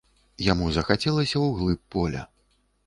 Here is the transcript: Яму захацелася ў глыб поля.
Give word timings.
Яму 0.45 0.71
захацелася 0.79 1.33
ў 1.33 1.47
глыб 1.61 1.79
поля. 1.99 2.27